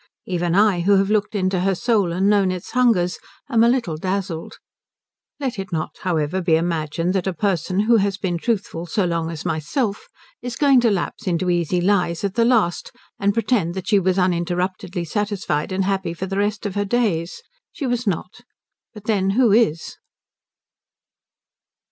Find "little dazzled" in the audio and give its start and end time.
3.69-4.55